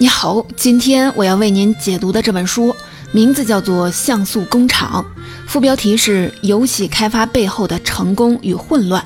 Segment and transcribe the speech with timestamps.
[0.00, 2.74] 你好，今天我要为您解读的这本书
[3.12, 5.04] 名字叫做《像素工厂》，
[5.46, 9.04] 副标题是“游戏开发背后的成功与混乱”。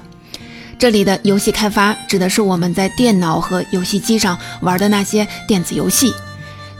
[0.78, 6.14] 这里的游戏开发指的是我们在电脑和游戏机上玩的那些电子游戏。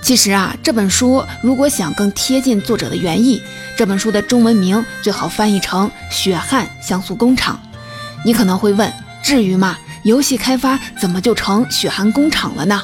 [0.00, 3.42] 其实啊，这本书如果想更贴近作者的原意，
[3.76, 7.60] 这本书的中文名最好翻译成《血汗像素工厂》。
[8.24, 8.92] 你可能会问，
[9.24, 9.76] 至于吗？
[10.04, 12.80] 游戏开发怎么就成血汗工厂了呢？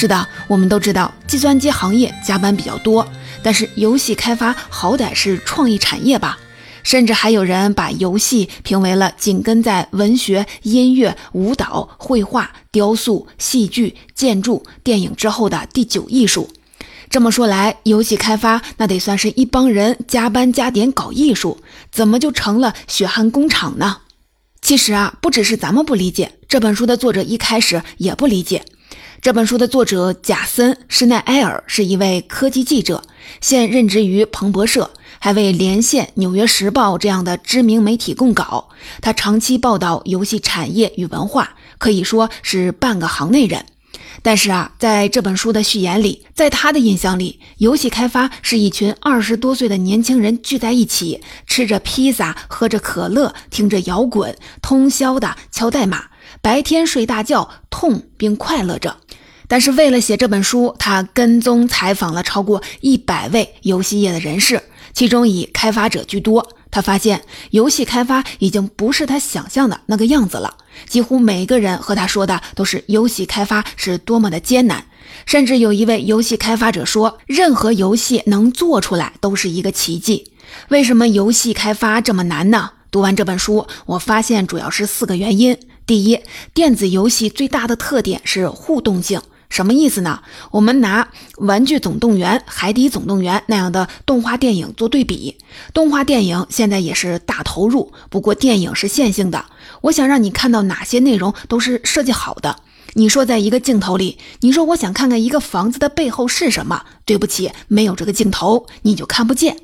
[0.00, 3.04] 是的，我们都知道计算机行业加班比较多，
[3.42, 6.38] 但是游戏开发好歹是创意产业吧？
[6.84, 16.48] 甚至还有人把游戏评为了紧跟在文学、音乐、舞蹈、绘画、雕塑、戏剧、建筑、电影之后的第九艺术。
[17.10, 21.58] 这么说来，游戏开发那得算是一帮人加班加点搞艺术，
[21.90, 23.96] 怎么就成了血汗工厂呢？
[24.62, 28.64] 其实啊，不只是咱们不理解，这本书的作者一开始也不理解。
[29.20, 33.02] 这本书的作者贾森·施奈埃尔是一位科技记者，
[33.40, 38.68] 现任职于彭博社，还为《连线》《纽约时报》这样的知名媒体供稿。
[39.00, 43.66] 他长期报道游戏产业与文化，可以说是半个行内人。
[44.22, 56.04] 但是啊，在这本书的序言里，在他的印象里，游戏开发是一群二十多岁的年轻人聚在一起，吃着披萨，喝着可乐，听着摇滚，通宵的敲代码。
[56.40, 58.96] 白天睡大觉，痛并快乐着。
[59.46, 64.62] 但是为了写这本书，他跟踪采访了超过一百位游戏业的人士，
[64.92, 66.46] 其中以开发者居多。
[66.70, 70.54] 他发现，游戏开发已经不是他想象的那个样子了。
[70.86, 74.84] 几乎每个人和他说的都是游戏开发是多么的艰难。
[75.24, 80.30] 甚至有一位游戏开发者说：“任何游戏能做出来都是一个奇迹。”
[80.68, 82.72] 为什么游戏开发这么难呢？
[82.90, 85.58] 读完这本书，我发现主要是四个原因。
[85.88, 86.20] 第一，
[86.52, 90.20] 电子游戏最大的特点是互动性，什么意思呢？
[90.50, 91.02] 我们拿
[91.38, 95.38] 《玩具总动员》《海底总动员》那样的动画电影做对比。
[95.72, 99.46] 动画电影现在也是大投入，不过电影是线性的。
[99.80, 102.58] 我想让你看到哪些内容都是设计好的。
[102.92, 106.82] 你说在一个镜头里，你说我想看看一个房子的背后是什么？
[107.06, 109.56] 对不起，没有这个镜头，你就看不见。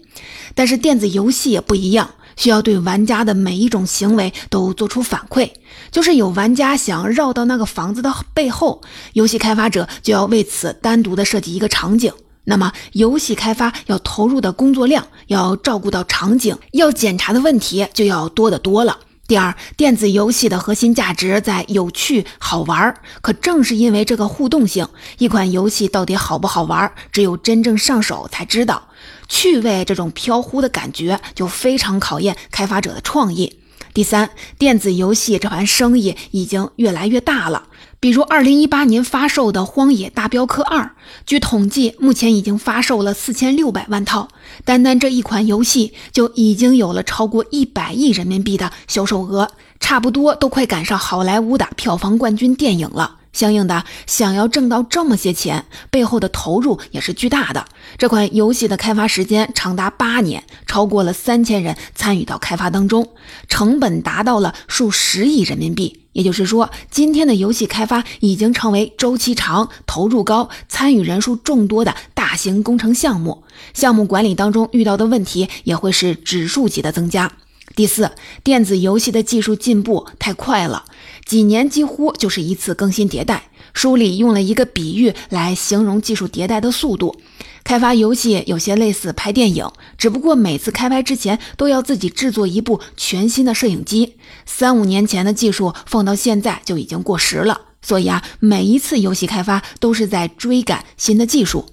[0.55, 2.15] 但是电子游戏也不一样。
[2.37, 5.51] 需要对玩家的每一种行为都做出反馈，
[5.91, 12.13] 就是有玩家想绕到那个房子的背后，游戏开发者就要为此单独的设计一个场景。
[12.47, 18.99] 那么，游戏开发要投入的工作量，要照顾到场景，要检查的问题就要多得多了。
[19.27, 24.87] 第二，电子游戏的核心价值在有趣好玩儿，可正是因为这个互动性，
[25.17, 28.89] 一款游戏到底好不好玩，只有真正上手才知道。
[29.27, 33.61] 趣味这种飘忽的感觉，就非常考验开发者的创意。
[33.95, 37.69] 第三，电子游戏这盘生意已经越来越大了。
[38.05, 40.83] 比如，二零一八年发售的《荒野大镖客二》，
[41.25, 44.29] 据统计，目前已经发售了四千六百万套。
[44.63, 53.21] 单单这一款游戏，就已经有了超过一百亿人民币的销售额，差不多都快赶上好莱坞的票房冠军电影了。
[53.33, 57.65] 相应的，想要挣到这么些钱，背后的投入也是巨大的。
[57.97, 63.09] 这款游戏的开发时间长达八年，超过了三千人参与到开发当中，
[63.49, 66.04] 成本达到了数十亿人民币。
[66.15, 73.45] 也就是说，今天的游戏开发已经成为周期长、投入高、参与人数众多的大型工程项目。
[73.75, 77.31] 项目管理当中遇到的问题也会是指数级的增加。
[77.77, 80.85] 第四，电子游戏的技术进步太快了。
[81.25, 83.49] 几年几乎就是一次更新迭代。
[83.73, 87.17] 书里用了一个比喻来形容技术迭代的速度。
[87.65, 89.67] 开发游戏有些类似拍电影，
[89.97, 94.17] 只不过每次开拍之前都要自己制作一部全新的摄影机。
[94.45, 97.63] 三五年前的技术放到现在就已经过时了。
[97.81, 101.67] 所以啊，每一次游戏开发都是在追赶新的技术。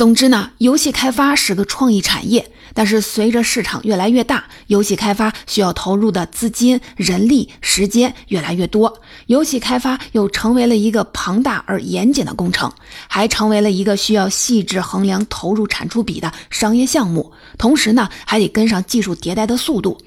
[0.00, 12.72] 总之呢，游戏开发是个创意产业，但是随着市场越来越大，游戏开发需要投入的资金、人力、时间越来越多，游戏开发又成为了一个庞大而严谨的工程，
[13.08, 17.30] 还成为了一个需要细致衡量投入产出比的商业项目。
[17.58, 19.98] 同时呢，还得跟上技术迭代的速度，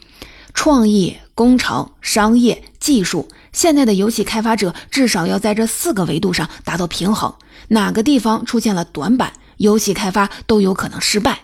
[0.55, 7.31] 创意、工程、商业、技术，现在的游戏开发者至少要在这四个维度上达到平衡，
[7.67, 9.31] 哪个地方出现了短板？
[9.57, 11.39] 游戏开发都有可能失败，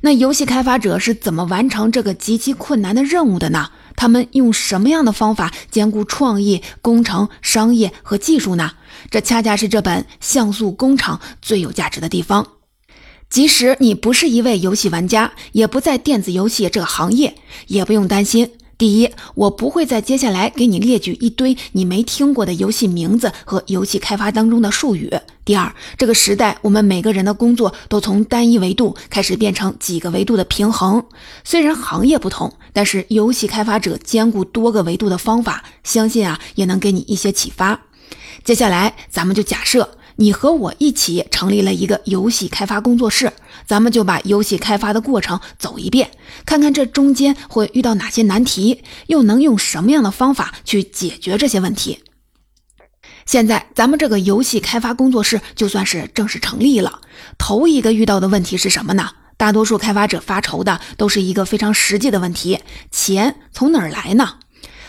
[0.00, 3.70] 那游戏开发者是怎么完成这个极其困难的任务的呢？
[3.96, 8.72] 他们用什么样的方法兼顾创意、工程、商业和技术呢？
[9.10, 12.46] 这恰恰是这本《像素工厂》最有价值的地方。
[13.28, 17.34] 即使你不是一位游戏玩家，也不在电子游戏这个行业，
[17.66, 18.52] 也不用担心。
[18.78, 25.12] 第一，我不会在接下来给你列举一堆你没听过的游戏名字和游戏开发当中的术语。
[25.44, 31.04] 第二，这个时代我们每个人的工作都从单一维度开始变成几个维度的平衡。
[31.42, 37.80] 虽然行业不同，但是游戏开发者兼顾多个维度的方法，相信啊也能给你一些启发。
[38.44, 39.90] 接下来，咱们就假设。
[40.20, 43.32] 你和我一起成立了一个游戏开发工作室，
[43.68, 46.10] 咱们就把游戏开发的过程走一遍，
[46.46, 52.02] 看看这中间会遇到哪些难题，又能用什么样的方法去解决这些问题。
[53.26, 57.02] 现在咱们这个游戏开发工作室就算是正式成立了。
[57.36, 59.10] 头一个遇到的问题是什么呢？
[59.36, 62.60] 大多数开发者发愁的都是一个非常实际的问题：
[62.90, 64.36] 钱从哪儿来呢？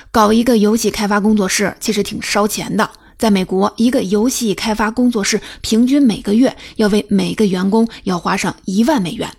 [0.09, 2.89] 搞一个游戏开发工作室其实挺烧钱的。
[3.19, 9.29] 在美国，一个游戏开发工作室平均每个月要为每个员工要花上一万美元，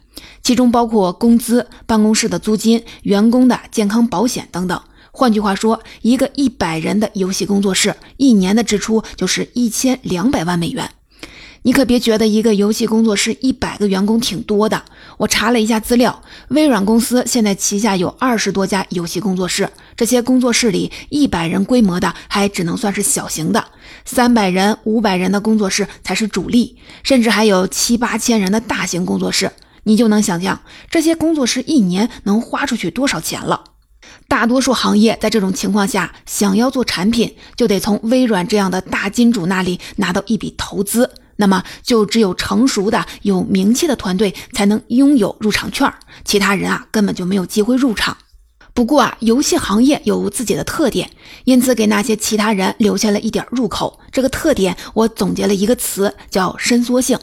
[0.43, 4.79] 其中包括工资、办公室的租金、员工的健康保险等等。
[5.13, 10.91] 换句话说，一个一百人的游戏工作室一年的支出就是一千两百万美元。
[11.63, 14.83] 你可别觉得一个游戏工作室一百个员工挺多的。
[15.19, 23.63] 我查了一下资料，微软公司现在旗下有二十多家游戏工作室，这些工作室里一百人规模的还只能算是小型的，
[24.07, 29.53] 三百人、五百人的工作室才是主力，甚至还有七八千人的大型工作室。
[29.85, 30.61] 你就能想象
[30.91, 33.65] 这些工作室一年能花出去多少钱了。
[34.29, 41.11] 大多数行业在这种情况下，想要做产品，就得从微软这样的大金主那里拿到一笔投资。
[41.41, 45.93] 那么，就只有成熟的、有名气的团队才能拥有入场券，
[46.25, 48.17] 其他人啊根本就没有机会入场。
[48.75, 51.11] 不过啊，游戏行业有自己的特点，
[51.45, 53.99] 因此给那些其他人留下了一点入口。
[54.13, 57.19] 这个特点，我总结了一个词，叫伸缩性。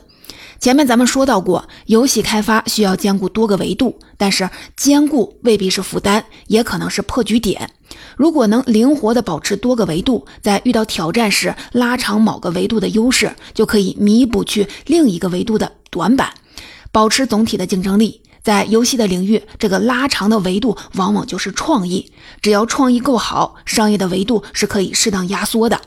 [0.60, 7.70] 前面咱们说到过，游戏开发需要兼顾多个维度，但是兼顾未必是负担，也可能是破局点。
[8.16, 16.34] 如果能灵活地保持多个维度，在遇到挑战时拉长某个维度的优势，就可以弥补去另一个维度的短板，
[16.92, 18.22] 保持总体的竞争力。
[18.44, 22.12] 在游戏的领域，这个拉长的维度往往就是创意。
[22.42, 25.82] 只要创意够好，商业的维度是可以适当压缩的。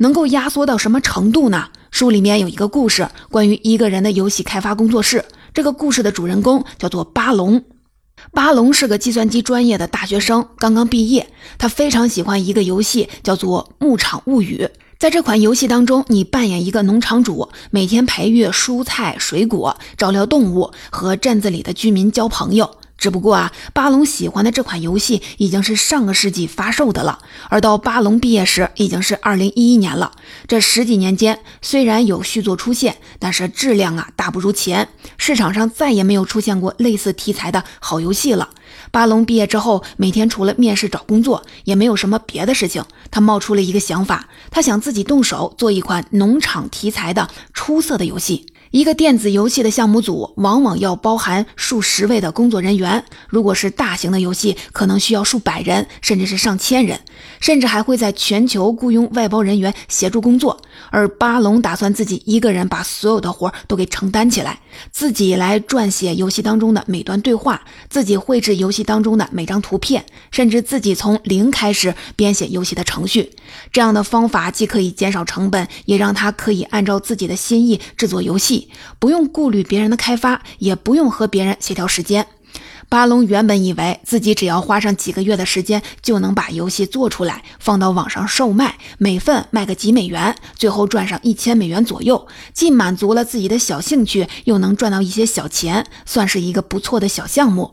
[0.00, 1.68] 能够压缩到什么程度呢？
[1.90, 5.26] 书里面有一个故事，关于一个人的游戏开发工作室。
[5.52, 7.62] 这个故事的主人公叫做巴龙。
[8.32, 11.28] 巴龙是个计算机专业的大学生，刚刚毕业。
[11.58, 14.64] 他非常喜欢一个游戏，叫做《牧场物语》。
[14.98, 22.70] 在这款游戏当中，你扮演一个农场主，每天培育蔬菜、水果，照料动物，和镇子里的居民交朋友。
[23.00, 27.18] 只不过啊，巴龙喜欢的这款游戏已经是上个世纪发售的了，
[27.48, 30.12] 而到巴龙毕业时已经是二零一一年了。
[30.46, 34.86] 这十几年间，虽然有续作出现，但是质量啊大不如前，
[35.16, 38.50] 市场上再也没有出现过类似题材的好游戏了。
[38.90, 42.84] 巴龙毕业之后，每天除了面试找工作，也没有什么别的事情。
[43.10, 48.49] 他冒出了一个想法，他想自己动手做一款农场题材的出色的游戏。
[48.70, 57.00] 一个电子游戏的项目组往往要包含数十位的工作人员，如果是大型的游戏，可能需要数百人，甚至是上千人，
[57.40, 60.62] 甚至还会在全球雇佣外包人员协助工作。
[60.90, 64.60] 而巴龙打算自己一个人把所有的活都给承担起来，
[64.92, 73.32] 自己来撰写游戏当中的每段对话，自己绘制游戏当中的每张图片，甚至自己从零开始编写游戏的程序。
[73.72, 78.59] 这样的方法既可以减少成本，也让他可以按照自己的心意制作游戏。
[78.98, 82.26] 不用顾虑别人的开发，也不用和别人协调时间。
[82.88, 97.72] 巴龙原本以为自己只要花上几个月的时间，就能把游戏做出来，放到网上售卖，每份卖个几美元，最后赚上一千美元左右，既满足了自己的小兴趣，又能赚到一些小钱，算是一个不错的小项目。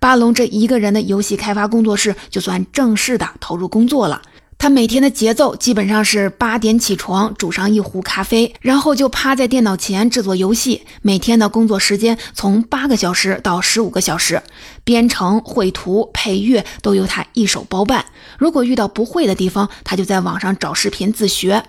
[0.00, 4.22] 巴龙这一个人的游戏开发工作室，就算正式的投入工作了。
[4.58, 10.82] 他每天的节奏基本上是八点起床，煮上一壶咖啡，然后就趴在电脑前制作游戏。
[11.02, 14.42] 每天的工作时间从八个小时到十五个小时，
[14.82, 18.06] 编程、绘图、配乐都由他一手包办。
[18.38, 21.62] 如果遇到不会的地方，他就在网上找视频自学。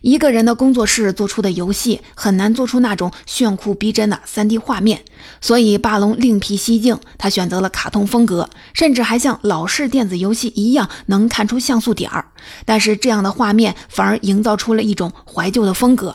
[0.00, 5.02] 一个人的工作室做出的游戏很难做出那种炫酷逼真的 3D 画面，
[5.40, 12.26] 所以霸龙另辟蹊径，他选择了卡通风格，甚至还像老式电子游戏一样能看出像素点儿。
[12.64, 16.14] 但是这样的画面反而营造出了一种怀旧的风格。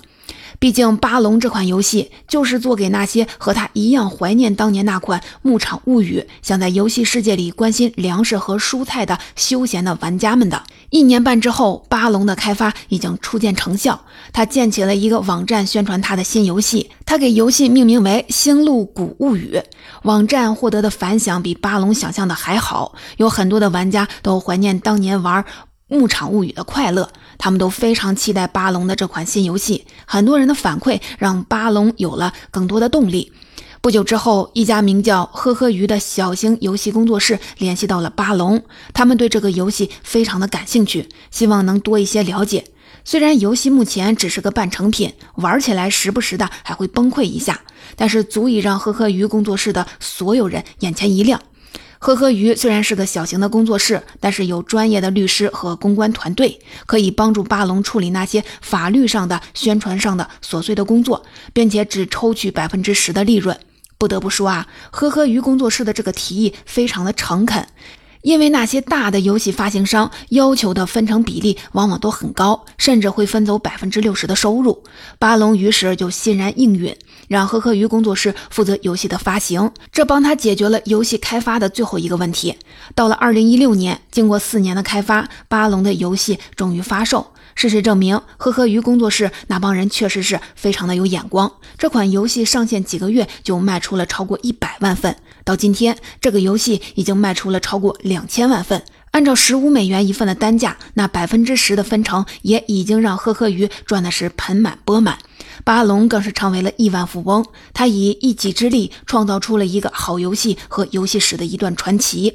[0.64, 10.64] 毕竟《巴龙》这款游戏就是做给那些和他一样怀念当年那款《牧场物语》，想在游戏世界里关心粮食和蔬菜的休闲的玩家们的。
[10.90, 14.00] 一年半之后，《巴龙》的开发已经初见成效，
[14.32, 19.58] 他建起了一个网站宣传他的新游戏，他给游戏命名为《星露谷物语》。
[20.04, 25.44] 网站获得的反响比《巴龙》想象的还好，有很多的玩家都怀念当年玩。
[25.94, 29.86] 牧场物语的快乐，他们都非常期待巴龙的这款新游戏。
[30.06, 33.32] 很多人的反馈让巴龙有了更多的动力。
[33.80, 42.64] 不久之后，一家名叫“呵呵鱼”的小型游戏工作室联系到了巴龙，他们对这个游戏非常的感兴趣，希望能多一些了解。
[43.04, 47.60] 虽然游戏目前只是个半成品，玩起来时不时的还会崩溃一下，
[47.98, 51.42] 但是足以让呵呵鱼工作室的所有人眼前一亮。
[52.04, 63.58] 呵呵鱼虽然是个小型的工作室，但是有专业的律师和公关团队，可以帮助巴龙处理那些法律上的、宣传上的琐碎的工作，并且只抽取百分之十的利润。
[63.98, 67.66] 不得不说啊，呵呵鱼工作室的这个提议非常的诚恳。
[68.24, 74.82] 因为那些大的游戏发行商要求的分成比例往往都很高，甚至会分走百分之六十的收入。
[75.20, 76.96] 巴龙于是就欣然应允，
[77.28, 82.56] 让呵呵鱼工作室负责游戏的发行，这帮他解决了游戏开发的最后一个问题。
[82.96, 87.28] 到了二零一六年，经过四年的开发，巴龙的游戏终于发售。
[87.56, 91.52] 事实证明，呵呵鱼工作室那帮人确实是非常的有眼光。
[91.78, 95.16] 这款游戏上线几个月就卖出了超过一百万份。
[95.44, 98.84] 到今天，这个游戏已经卖出了超过两千万份。
[99.12, 105.20] 按照十五美元一份的单价，那百分之十的分成也已经让呵呵鱼赚的是盆满钵满。
[105.64, 107.46] 巴龙更是成为了亿万富翁。
[107.74, 112.34] 他以一己之力创造出了一个好游戏和游戏史的一段传奇。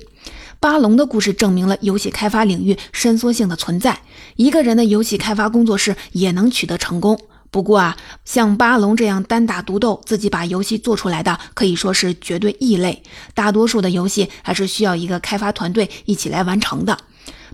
[0.61, 4.01] 巴龙的故事证明了游戏开发领域伸缩性的存在，
[4.37, 7.19] 一个人的游戏开发工作室也能取得成功。
[7.51, 13.03] 不过啊，像巴龙这样单打独斗、自己把游戏做出来的，可以说是绝对异类。
[13.35, 16.99] 大多数的游戏还是需要一个开发团队一起来完成的。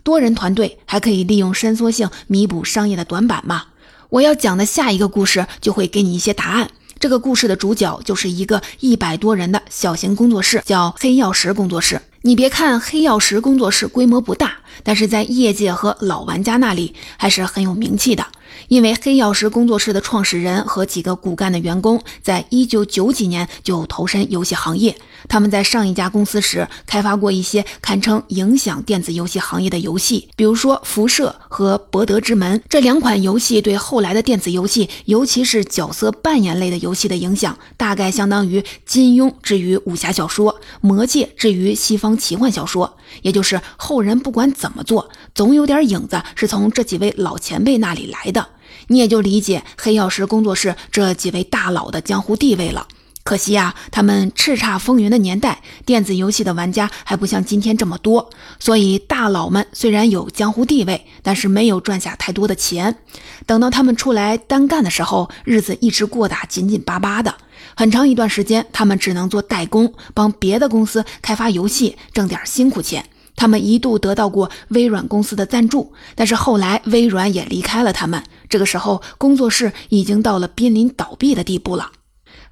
[0.02, 3.64] 多人团队还可以利用伸缩性弥补商业的短板嘛？
[4.10, 6.70] 我要讲的下一个故事就会给你一些答案。
[6.98, 12.00] 这个故事的主角就是一个一百多人的小型工作室，叫黑曜石工作室。
[12.22, 18.26] 你别看黑曜石工作室规模不大，但是在业界和老玩家那里还是很有名气的。
[18.68, 24.96] 因为黑曜石工作室的创始人和几个骨干的员工，在一九九几年就投身游戏行业。
[25.26, 42.98] 他们在上一家公司时开发过一些堪称影响电子游戏行业的游戏，比如说《辐射》和《博德之门》这两款游戏，对后来的电子游戏，尤其是角色扮演类的游戏的影响，大概相当于金庸之于武侠小说，魔戒之于西方奇幻小说。
[43.22, 48.43] 也就是后人不管怎么做，总有点影子是从这几位老前辈那里来的。
[48.88, 52.86] 你也就理解黑曜石工作室这几位大佬的江湖地位了。
[53.22, 62.98] 可惜呀，他们叱咤风云的年代，电子游戏的玩家还不像今天这么多，所以大佬们虽然有江湖地位，但是没有赚下太多的钱。
[63.46, 67.34] 等到他们出来单干的时候，日子一直过得紧紧巴巴的。
[67.74, 73.06] 很长一段时间，他们只能做代工，帮别的公司开发游戏，挣点辛苦钱。
[73.36, 78.22] 他们一度得到过微软公司的赞助，但是后来微软也离开了他们。
[78.54, 81.90] 这个时候，工作室已经到了濒临倒闭的地步了。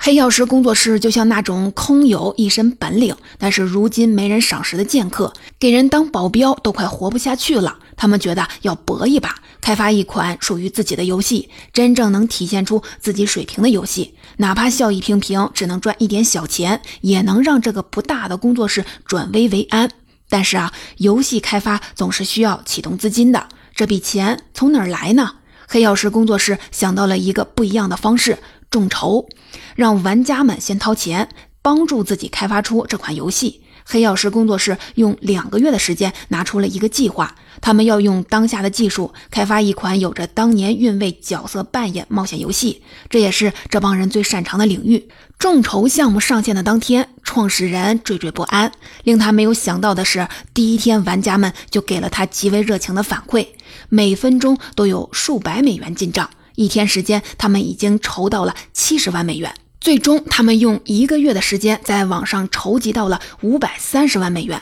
[0.00, 7.78] 黑曜石工作室就像那种空有一身本领，但是如今没人赏识的剑客，给人当保镖都快活不下去了。
[7.96, 19.88] 他们觉得要搏一把，开发一款属于自己的游戏，真正能体现出自己水平的游戏，哪怕效益平平，只能赚一点小钱，也能让这个不大的工作室转危为安。
[20.28, 25.36] 但是啊，游戏开发总是需要启动资金的，这笔钱从哪儿来呢？
[25.72, 28.36] 黑曜石工作室想到了一个不一样的方式。
[28.68, 29.26] 众筹，
[29.74, 31.30] 让玩家们先掏钱，
[31.62, 33.62] 帮助自己开发出这款游戏。
[33.86, 45.08] 黑曜石工作室用两个月的时间拿出了一个计划，他们要用当下的技术开发一款有着当年韵味角色扮演冒险游戏，这也是这帮人最擅长的领域。
[45.38, 48.70] 众筹项目上线的当天，创始人惴惴不安。
[49.04, 53.46] 令他没有想到的是，第一天玩家们就给了他极为热情的反馈，
[53.88, 56.28] 每分钟都有数百美元进账。
[56.54, 59.52] 一天时间，他们已经筹到了七十万美元。
[59.80, 64.60] 最终，他们用一个月的时间，在网上筹集到了五百三十万美元。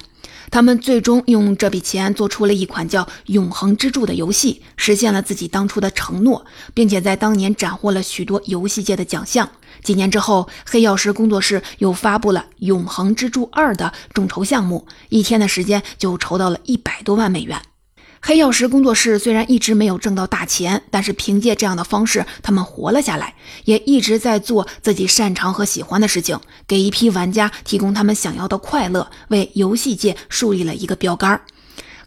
[0.51, 9.49] 他们最终用这笔钱做出了一款叫《永恒之柱》的游戏，实现了自己当初的承诺，并且在当年斩获了许多游戏界的奖项。
[9.85, 17.63] 几年之后，黑曜石工作室又发布了《永恒之柱二》的众筹项目，一天的时间就筹到了一百多万美元。
[18.23, 23.35] 黑曜石工作室虽然一直没有挣到大钱，但是凭借这样的方式，他们活了下来，
[23.65, 31.41] 也一直在做自己擅长和喜欢的事情，给一批玩家提供他们想要的快乐，为游戏界树立了一个标杆。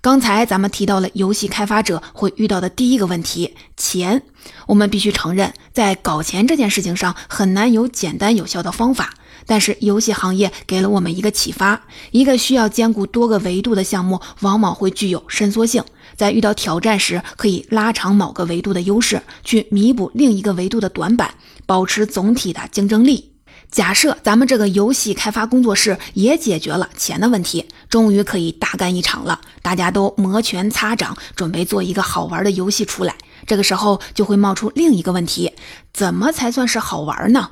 [0.01, 4.21] 刚才咱们提到了游戏开发者会遇到的第一个问题——钱。
[4.67, 9.13] 我们必须承认，在搞钱这件事情上，很难有简单有效的方法。
[9.45, 15.83] 但是游戏行业给了我们一个启发：一个需要兼顾多个维度的项目，往往会具有伸缩性，
[16.15, 21.33] 在遇到挑战时，可以拉长某个维度的优势，去弥补另一个维度的短板，
[21.65, 23.31] 保持总体的竞争力。
[23.71, 29.41] 假设咱们这个游戏开发工作室也解决了钱的问题，终于可以大干一场了。
[29.63, 33.15] 大家都摩拳擦掌，准备做一个好玩的游戏出来。
[33.47, 35.51] 这个时候就会冒出另一个问题：
[35.91, 37.49] 怎么才算是好玩呢？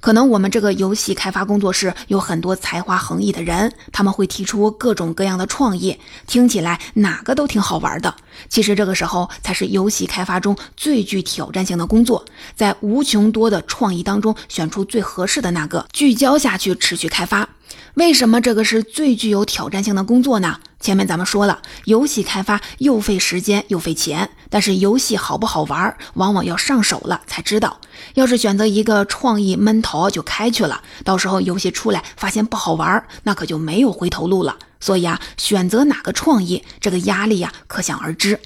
[0.00, 8.14] 可能我们这个游戏开发工作室有很多才华横溢的人，他们会提出各种各样的创意，听起来哪个都挺好玩的。
[8.48, 12.24] 其实这个时候才是游戏开发中最具挑战性的工作，
[12.56, 17.48] 在无穷多的创意当中选出最合适的那个，聚焦下去持续开发。
[17.94, 20.58] 为什么这个是最具有挑战性的工作呢？
[20.80, 27.78] 前面咱们说了，游戏开发又费时间又费钱，但是游戏好不好玩，往往要上手了才知道。
[28.14, 34.56] 要是选择一个创意闷头就开去了，到时候游戏出来发现不好玩，那可就没有回头路了。
[34.80, 38.40] 所以啊，选择哪个创意，这个压力呀可想而知。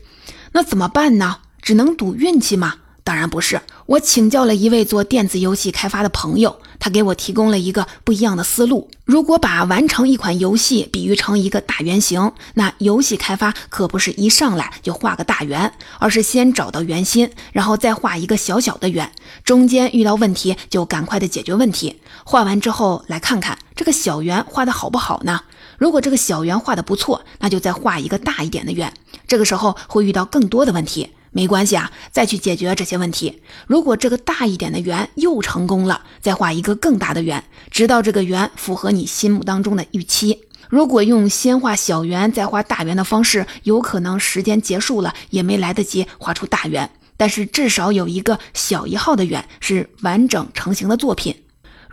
[0.50, 1.38] 那怎么办呢？
[1.62, 2.74] 只能赌运气吗？
[3.04, 8.90] 当然不是，我请教了一位做电子游戏开发的朋友，他给我提供了一个不一样的思路。
[9.06, 19.10] 如果把完成一款游戏比喻成一个大圆形，那游戏开发可不是一上来就画个大圆，而是先找到圆心，然后再画一个小小的圆，
[19.44, 22.02] 中间遇到问题就赶快的解决问题。
[22.22, 25.40] 画完之后来看看这个小圆画的好不好呢？
[25.78, 28.92] 如果这个小圆画的不错，那就再画一个大一点的圆。
[29.26, 31.12] 这个时候会遇到更多的问题。
[31.34, 33.42] 没关系啊，再去解决这些问题。
[33.66, 40.44] 如果这个大一点的圆又成功了，再画一个更大的圆，直到这个圆符合你心目当中的预期。
[40.70, 51.34] 如果用先画小圆再画大圆的方式，有可能时间结束了也没来得及画出大圆，但是至少有一个小一号的圆是完整成型的作品。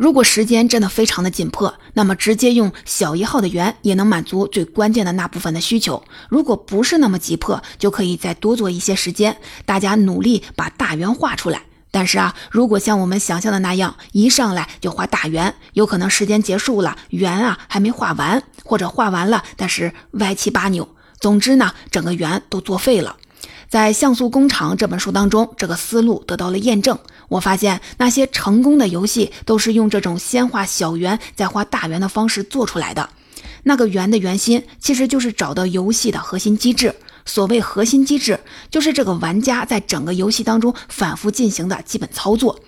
[0.01, 6.03] 如果时间真的非常的紧迫，那么直接用小一号的圆也能满足最关键的那部分的需求。
[6.27, 11.61] 如果不是那么急迫，就可以再多做一些时间，大家努力把大圆画出来。
[11.91, 20.95] 但是啊，如果像我们想象的那样，一上来就画大圆，有可能时间结束了，圆啊还没画完，或者画完了，但是歪七八扭。
[21.19, 23.17] 总之呢，整个圆都作废了。
[23.71, 26.99] 在《像素工厂》这本书当中，这个思路得到了验证。
[27.29, 33.09] 我发现那些成功的游戏都是用这种先画小圆再画大圆的方式做出来的。
[33.63, 36.93] 那个圆的圆心其实就是找到游戏的核心机制。
[37.25, 38.37] 所谓核心机制，
[38.69, 42.59] 就是这个玩家在整个游戏当中反复进行的基本操作。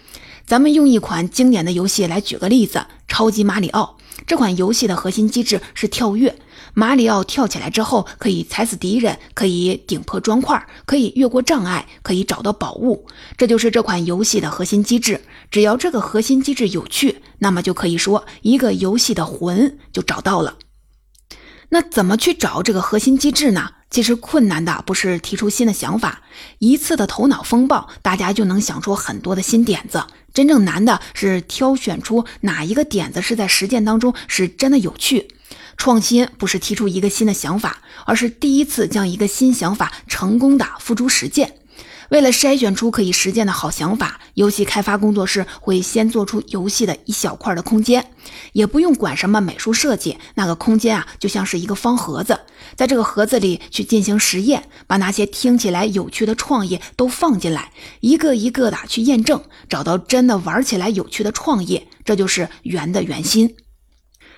[0.46, 6.34] 咱们用一款经典的游戏来举个例子，《超级马里奥》这款游戏的核心机制是跳跃。
[6.76, 13.06] 马里奥跳起来之后，可以踩死敌人，可以顶破砖块，可以越过障碍，可以找到宝物。
[13.38, 15.22] 这就是这款游戏的核心机制。
[15.52, 20.58] 只要这个核心机制有趣，那么就可以说一个游戏的魂就找到了。
[21.70, 23.70] 那怎么去找这个核心机制呢？
[23.90, 26.24] 其实困难的不是提出新的想法，
[26.58, 30.04] 一次的头脑风暴，大家就能想出很多的新点子。
[30.34, 35.28] 真正难的是挑选出哪一个点子是在实践当中是真的有趣。
[35.78, 41.56] 创新不是提出一个新的想法，而是第一次将一个新想法成功的付诸实践。
[42.10, 48.12] 为了筛选出可以实践的好想法，游戏开发工作室会先做出游戏的一小块的空间，
[48.52, 52.42] 也不用管什么美术设计，那个空间啊就像是一个方盒子，
[52.76, 63.56] 在这个盒子里去进行实验，把那些听起来有趣的创意都放进来，一个一个的去验证，找到真的玩起来有趣的创意，这就是圆的圆心。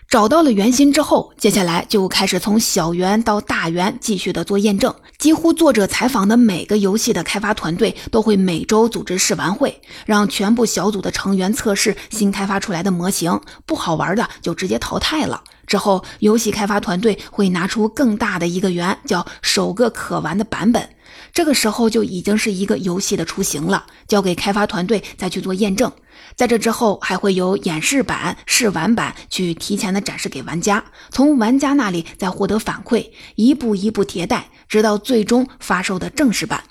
[0.07, 4.93] 找到了圆心之后，接下来就开始从小圆到大圆继续的做验证。
[5.17, 15.43] 几乎作者采访的每个游戏的开发团队都会每周组织试玩会，让全部小组的成员测试新开发出来的模型，不好玩的就直接淘汰了。
[15.67, 20.87] 之后，游戏开发团队会拿出更大的一个圆，叫首个可玩的版本。
[21.35, 25.91] 这个时候就已经是一个游戏的雏形了，交给开发团队再去做验证。
[26.37, 36.63] 在这之后，还会有演示版、试玩版去提前的展示给玩家，从玩家那里再获得反馈，一步一步迭代，直到最终发售的正式版。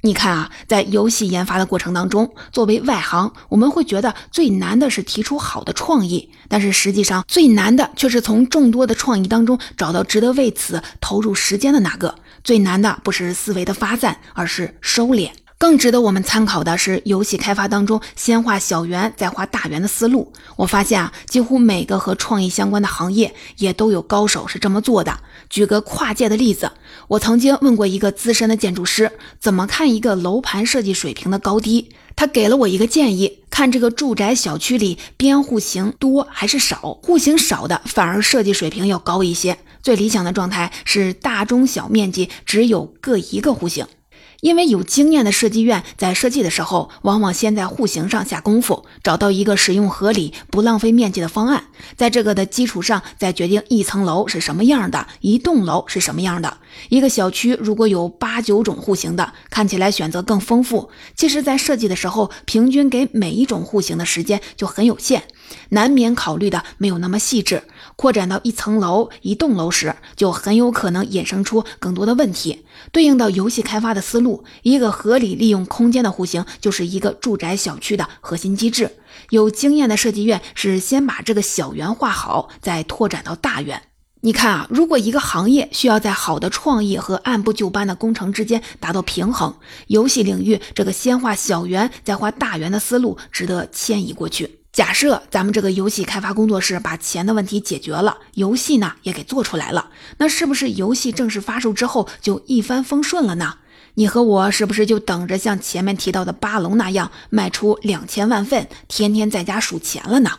[0.00, 12.14] 你看啊，在游戏研发的过程当中，作为外行，我们会觉得最难的是提出好的创意，但是实际上最难的却是从众多的创意当中找到值得为此投入时间的那个。
[12.46, 15.32] 最难的不是思维的发散，而是收敛。
[15.58, 20.30] 更值得我们参考的是游戏开发当中先画小圆再画大圆的思路。
[20.56, 25.18] 我发现啊，几乎每个和创意相关的行业也都有高手是这么做的。
[25.48, 26.72] 举个跨界的例子，
[27.08, 31.90] 我曾经问过一个资深的建筑师，怎么看一个楼盘设计水平的高低？
[32.14, 39.56] 他给了我一个建议：看这个住宅小区里边户型多还是少，户型少的反而设计水平要高一些。
[39.82, 43.86] 最理想的状态是大中小面积只有各一个户型。
[44.40, 51.64] 因为有经验的设计院在设计的时候，往往先在户型上下功夫，找到一个使用合理、不浪费面积的方案，
[51.96, 56.58] 在这个的基础上再决定一层楼是什么样的，一栋楼是什么样的。
[56.88, 65.24] 一个小区如果有八九种户型的，看起来选择更丰富，其实，在设计的时候，平均给每一种户型的时间就很有限。
[65.70, 67.62] 难免考虑的没有那么细致，
[67.94, 72.64] 扩展到一层楼、一栋楼时，就很有可能衍生出更多的问题。
[72.90, 78.90] 对应到游戏开发的思路，一个合理利用空间的户型，就是一个住宅小区的核心机制。
[79.30, 83.82] 有经验的设计院是先把这个小圆画好，再拓展到大圆。
[84.26, 89.54] 你看啊，如果一个行业需要在好的创意和按部就班的工程之间达到平衡，
[89.86, 94.58] 游戏领域这个先画小圆再画大圆的思路值得迁移过去。
[94.72, 103.58] 假设咱们这个游戏开发工作室把钱的问题解决了，游戏呢也给做出来了，那是不是游戏正式发售之后就一帆风顺了呢？
[103.94, 110.32] 你和我是不是就等着像前面提到的巴龙那样卖出两千万份，天天在家数钱了呢？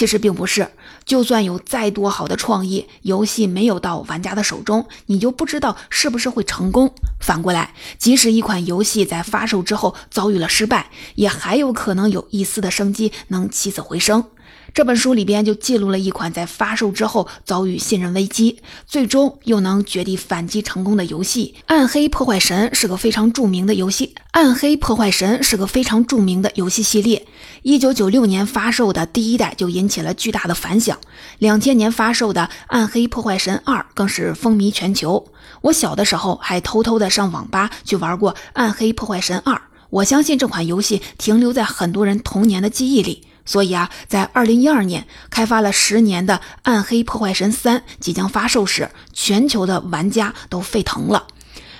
[0.00, 0.66] 其实并不是，
[1.04, 6.94] 就算有再多好的创意，游戏没有到玩家的手中，你就不知道是不是会成功。
[7.20, 14.24] 反过来，即使一款游戏在发售之后遭遇了失败，也还有可能有一丝的生机能起死回生。
[14.72, 27.26] 这本书里边就记录了一款在发售之后遭遇信任危机，最终又能绝地反击成功的游戏《暗黑破坏神》是个非常著名的游戏，《暗黑破坏神》是个非常著名的游戏系列。
[27.62, 30.98] 一九九六年发售的第一代就引起了巨大的反响，
[31.38, 35.26] 两千年发售的《暗黑破坏神二》更是风靡全球。
[35.62, 39.54] 我小的时候还偷偷的上网吧去玩过《暗黑破坏神二》，
[39.90, 43.26] 我相信这款游戏停留在很多人童年的记忆里。
[43.50, 51.26] 所以啊，在二零一二年开发了十年的《暗黑破坏神三》即将发售时，全球的玩家都沸腾了。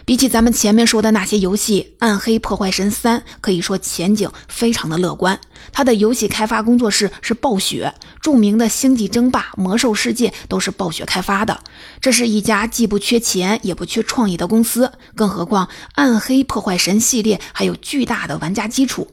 [0.04, 5.38] 比起咱们前面说的那些游戏，《暗黑破坏神三》可以说前景非常的乐观。
[5.72, 11.60] 它的游戏开发工作室是暴雪，著名的《星际争霸》《魔兽世界》都是暴雪开发的。
[12.00, 14.90] 这是一家既不缺钱也不缺创意的公司。
[15.14, 19.06] 更何况，《暗黑破坏神》系列还有巨大的玩家基础。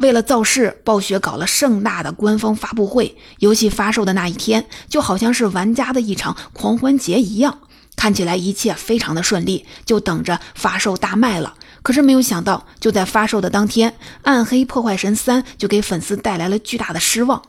[0.00, 3.16] 为了造势，暴雪搞了盛大的官方发布会。
[3.38, 7.58] 游戏发售的那一天，就好像是玩家的一场狂欢节一样，
[7.96, 11.54] 看起来一切非常的顺利，就等着发售大卖了。
[11.82, 13.90] 可是没有想到，就在发售的当天，
[14.22, 17.42] 《暗黑破坏神三》就给粉丝带来了巨大的失望。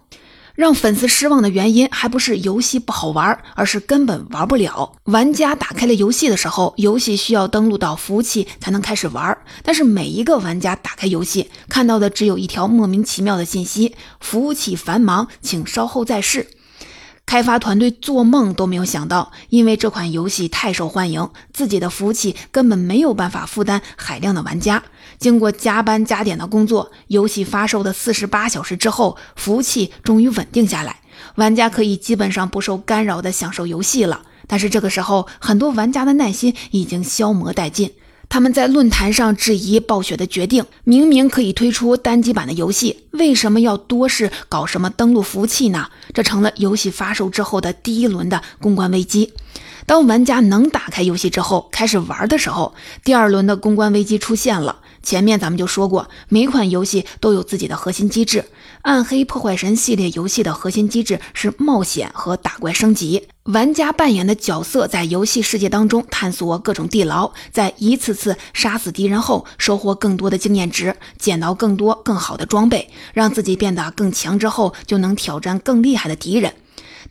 [0.56, 4.94] 让粉丝失望的原因，还不是游戏不好玩，而是根本玩不了。
[5.06, 16.48] 玩家打开了游戏的时候，游戏需要登录到服务器才能开始玩，但是每一个玩家打开游戏看到的只有一条莫名其妙的信息：服务器繁忙，请稍后再试。
[17.24, 24.84] 开发团队做梦都没有想到，因为这款游戏太受欢迎，自己的服务器根本没有办法负担海量的玩家。
[25.22, 31.00] 经过加班加点的工作，游戏发售的四十八小时之后，服务器终于稳定下来，
[31.36, 34.24] 玩家可以基本上不受干扰地享受游戏了。
[34.48, 37.92] 但是这个时候，很多玩家的耐心已经消磨殆尽。
[38.30, 45.90] 他们在论坛上质疑暴雪的决定：明明可以推出单机版的游戏，为什么要多事搞什么登录服务器呢？
[46.16, 49.34] 这成了游戏发售之后的第一轮的公关危机。
[49.86, 54.80] 当玩家能打开游戏之后开始玩的时候，第二轮的公关危机出现了。
[55.04, 58.40] 前面咱们就说过，每款游戏都有自己的核心机制，
[58.84, 63.28] 《暗黑破坏神》系列游戏的核心机制是冒险和打怪升级。
[63.46, 76.54] 玩家扮演的角色在游戏世界当中探索各种地牢，在一次次杀死敌人后，收获更多的经验值，捡到更多更好的装备，让自己变得更强之后，就能挑战更厉害的敌人。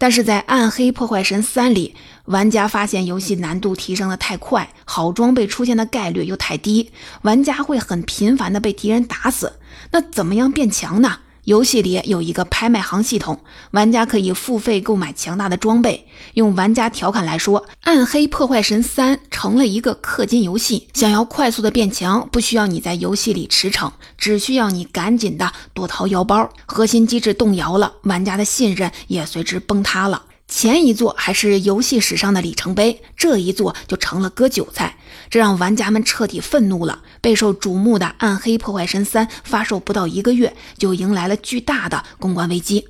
[0.00, 9.58] 但是在《暗黑破坏神三》里，玩家发现游戏难度提升的太快，好装备出现的概率又太低，玩家会很频繁的被敌人打死。
[9.90, 11.18] 那怎么样变强呢？
[11.44, 16.06] 游戏里有一个拍卖行系统，玩家可以付费购买强大的装备。
[16.34, 20.88] 用玩家调侃来说，《暗黑破坏神三》成了一个氪金游戏。
[20.94, 26.50] 想要快速的变强，不需要你在游戏里驰骋，只需要你赶紧的多掏腰包。
[26.66, 30.24] 核心机制动摇了，玩家的信任也随之崩塌了。
[30.50, 34.98] 前一座还是游戏史上的里程碑，这一座就成了割韭菜，
[35.30, 37.02] 这让玩家们彻底愤怒了。
[37.20, 42.88] 备受瞩目的《暗黑破坏神三》发售不到一个月，就迎来了巨大的公关危机。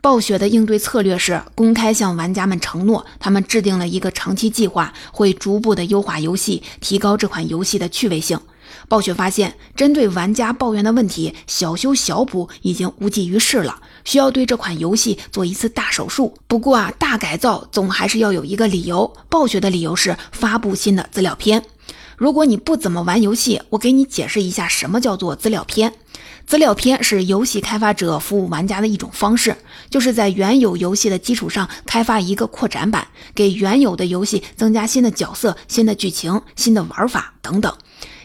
[0.00, 8.38] 暴雪的应对策略是公开向玩家们承诺，他们制定了一个长期计划，会逐步的优化游戏，提高这款游戏的趣味性。
[8.88, 13.80] 暴雪发现，针对玩家抱怨的问题，小修小补已经无济于事了。
[14.10, 16.34] 需要对这款游戏做一次大手术。
[16.48, 19.08] 不过啊，大改造总还是要有一个理由。
[19.28, 21.62] 暴雪的理由是发布新的资料片。
[22.16, 25.92] 如果你不怎么玩游戏，我给你解释一下什么叫做资料片。
[26.44, 29.56] 资料片是游戏开发者服务玩家的一种方式，
[29.88, 37.72] 就是在原有游戏的基础上开发一个扩展版，给原有的游戏增加新的角色、新的剧情、新的玩法等等。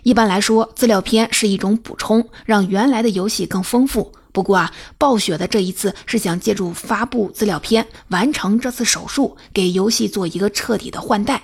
[0.01, 4.11] 一般来说，资料片是一种补充，让原来的游戏更丰富。
[4.35, 11.43] 不过啊，暴雪的这一次是想借助发布资料片完成这次手术，给游戏做一个彻底的换代。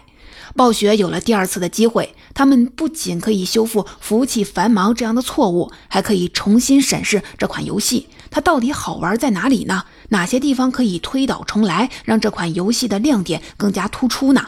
[0.57, 9.85] 暴雪有了第二次的机会，他们不仅可以修复服务器繁忙这样的错误，还可以重新审视这款游戏，它到底好玩在哪里呢？
[10.09, 14.47] 哪些地方可以推倒重来，让这款游戏的亮点更加突出呢？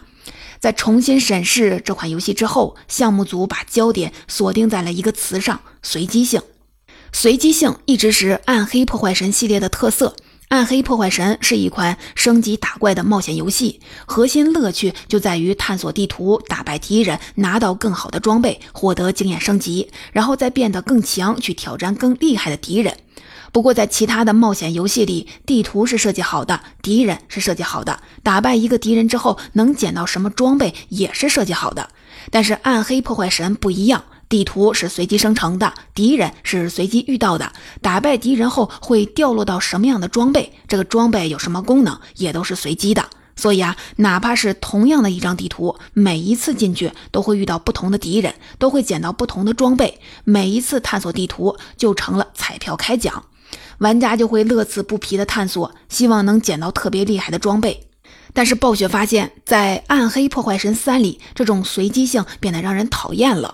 [0.59, 6.41] 在重新审视这款游戏之后，项目组把焦点锁定在了一个词上：随机性。
[7.15, 10.15] 随机性一直是《暗黑破坏神》系列的特色。
[10.49, 22.97] 《暗黑破坏神》是一款升级打怪的冒险游戏，核心乐趣就在于探索地图、打败敌人、拿到更好的装备、获得经验升级，然后再变得更强，去挑战更厉害的敌人。
[23.51, 31.89] 不过，在其他的冒险游戏里，地图是设计好的，敌人是设计好的，打败一个敌人之后能捡到什么装备也是设计好的。
[32.31, 34.03] 但是《暗黑破坏神》不一样。
[34.33, 43.07] 地图是随机生成的，敌人是随机遇到的，打败敌人后会掉落到什么样的装备，这个装备有什么功能，也都是随机的。
[43.35, 53.25] 所以啊，哪怕是同样的一张地图，每一次进去都会遇到不同的敌人，都会捡到不同的装备，每一次探索地图就成了彩票开奖，
[53.77, 57.85] 玩家就会乐此不疲的探索，希望能捡到特别厉害的装备。
[58.35, 63.53] 但是暴雪发现，在《暗黑破坏神三》里，这种随机性变得让人讨厌了。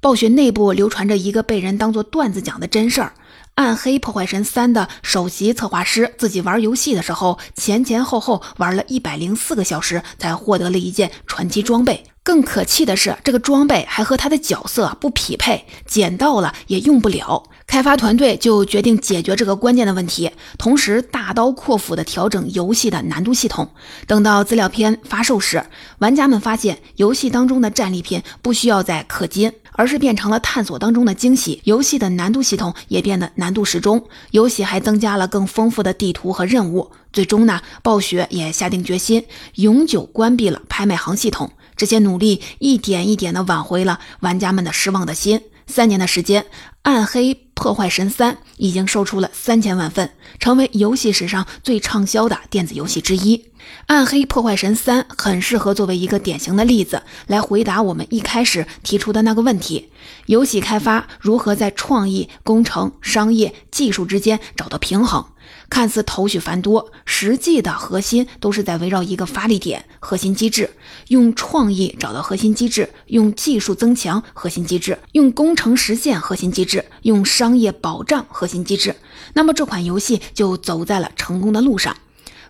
[0.00, 3.14] 暴雪内部流传着一个被人当做段子讲的真事儿：
[3.56, 12.04] 《暗黑破坏神三》的首席策划师自己玩游戏的时候，前前后后玩了一百零四个小时，才获得了一件传奇装备。
[12.22, 17.42] 更可气的是，这个装备还和他的角色不匹配，捡到了也用不了。
[17.68, 23.70] 开发团队就决定解决这个关键的问题，同时大刀阔斧地调整游戏的难度系统。
[24.06, 25.62] 等到资料片发售时，
[25.98, 29.52] 玩家们发现游戏当中的战利品不需要再氪金。
[29.72, 36.90] 而是变成了探索当中的惊喜，游戏的难度系统也变得难度适中，游戏还增加了更丰富的地图和任务。
[37.12, 41.52] 最终呢，暴雪也下定决心永久关闭了拍卖行系统。
[41.76, 45.40] 这些努力一点一点地挽回了玩家们的失望的心。
[45.68, 46.42] 三年的时间，
[46.82, 53.36] 《暗黑破坏神三》已经售出了三千万份，成为游戏史上最畅销的电子游戏之一。
[53.86, 59.90] 《暗黑破坏神三》很适合作为一个典型的例子，来回答我们一开始提出的那个问题：
[60.26, 65.24] 游戏开发如何在创意、工程、商业、技术之间找到平衡？
[65.70, 70.70] 看似头绪繁多，实际的核心都是在围绕一个发力点——核心机制。
[71.08, 78.96] 用创意找到核心机制，用技术增强核心机制，用工程实现核心机制，用商业保障核心机制。
[79.34, 81.96] 那么这款游戏就走在了成功的路上。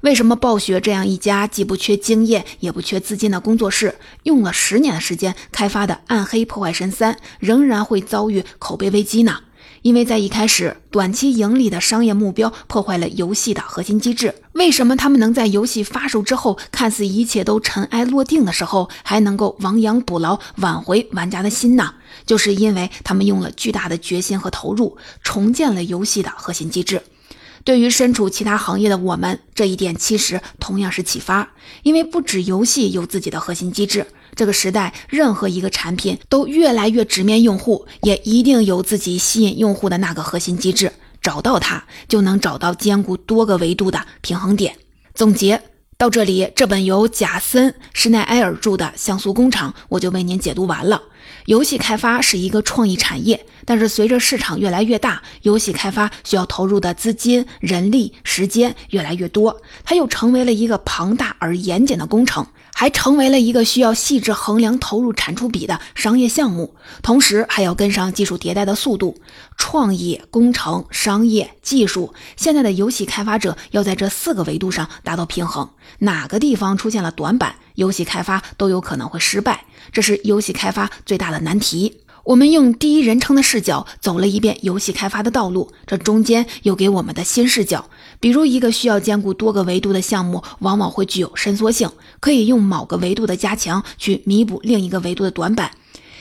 [0.02, 9.40] 为什么暴雪这样一家既不缺经验也不缺资金的工作室，用了十年的时间开发的《暗黑破坏神三》仍然会遭遇口碑危机呢？
[9.82, 14.34] 因为在一开始，短期盈利的商业目标破坏了游戏的核心机制。
[14.52, 21.94] 为什么他们能在游戏发售之后，看似一切都尘埃落定的时候，还能够亡羊补牢，挽回玩家的心呢？
[22.26, 27.02] 就是因为他们用了巨大的决心和投入，重建了游戏的核心机制。
[27.64, 31.50] 对于身处其他行业的我们，这一点其实同样是启发。
[31.82, 34.06] 因为不止游戏有自己的核心机制。
[34.38, 40.92] 这个时代，任何一个产品都越来越直面用户，也一定有自己吸引用户的那个核心机制。
[41.20, 44.76] 找到它，就能找到兼顾多个维度的平衡点。
[45.12, 45.60] 总结：
[45.96, 51.02] 到这里，这本由贾森·施耐埃尔著的《像素工厂》我就为您解读完了。
[51.46, 62.46] 游戏开发是一个创意产业，但是随着市场越来越大，游戏开发需要投入的资金、人力、时间越来越多，它又成为了一个庞大而严谨的工程。
[62.74, 69.16] 还成为了一个需要细致衡量投入产出比的商业项目，同时还要跟上技术迭代的速度。
[69.56, 82.00] 创意、工程、商业、技术，现在的游戏开发者要在这四个维度上达到平衡，哪个地方出现了短板，游戏开发都有可能会失败，这是游戏开发最大的难题。
[82.24, 87.88] 我们用第一人称的视角走了一遍游戏开发的道路，这中间又给我们的新视角。
[88.18, 91.88] 比如，一个需要兼顾多个维度的项目，往往会具有伸缩性，
[92.18, 95.70] 可以用某个维度的加强去弥补另一个维度的短板。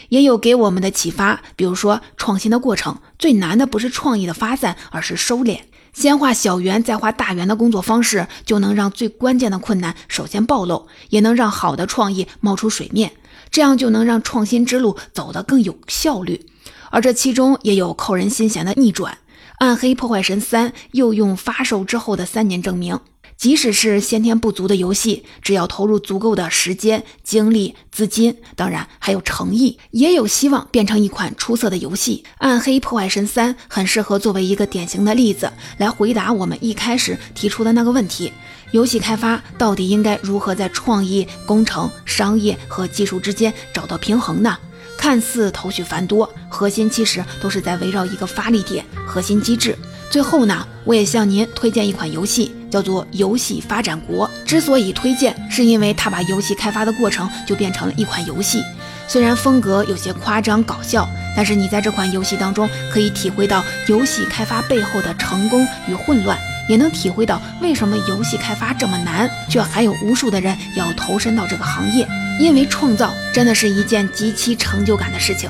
[0.09, 5.61] 也有给我们的启发，比如说创新的过程最难的不是创意的发散，而是收敛。
[5.97, 13.13] 先画小圆再画大圆的工作方式，就能让最关键的困难首先暴露，也能让好的创意冒出水面。
[13.49, 16.45] 这样就能让创新之路走得更有效率，
[16.91, 19.11] 而这其中也有扣人心弦的逆转。
[19.57, 22.99] 《暗黑破坏神三》又用发售之后的三年证明，
[23.37, 32.23] 即使是先天不足的游戏，只要投入足够的时间、精力、资金，当然还有诚意，也有希望变成一款出色的游戏。
[32.39, 38.33] 《暗黑破坏神三》很适合作为一个典型的例子，来回答我们一开始提出的那个问题。
[38.71, 44.57] 游戏开发到底应该如何在创意、工程、商业和技术之间找到平衡呢？
[44.97, 49.77] 看似头绪繁多，核心其实都是在围绕一个发力点、核心机制。
[50.09, 54.27] 最后呢，我也向您推荐一款游戏，叫做《游戏发展国》。
[54.45, 58.63] 之所以推荐，是因为它把游戏开发的过程就变成了一款游戏。
[59.07, 66.37] 虽然风格有些夸张搞笑，但是你在这款游戏当中可以体会到游戏开发背后的成功与混乱。
[66.69, 72.05] 也能体会到为什么游戏开发这么难，却还有无数的人要投身到这个行业。
[72.41, 75.49] 因为创造真的是一件极其成就感的事情。